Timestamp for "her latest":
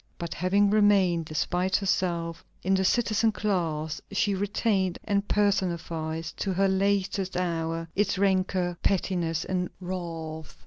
6.53-7.37